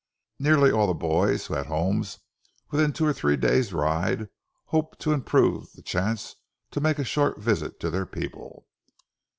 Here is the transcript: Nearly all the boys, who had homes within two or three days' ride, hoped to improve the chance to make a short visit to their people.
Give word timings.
Nearly 0.39 0.71
all 0.71 0.87
the 0.87 0.95
boys, 0.95 1.45
who 1.45 1.53
had 1.53 1.67
homes 1.67 2.17
within 2.71 2.91
two 2.91 3.05
or 3.05 3.13
three 3.13 3.37
days' 3.37 3.71
ride, 3.71 4.29
hoped 4.65 4.97
to 5.01 5.13
improve 5.13 5.73
the 5.73 5.83
chance 5.83 6.37
to 6.71 6.81
make 6.81 6.97
a 6.97 7.03
short 7.03 7.37
visit 7.37 7.79
to 7.81 7.91
their 7.91 8.07
people. 8.07 8.65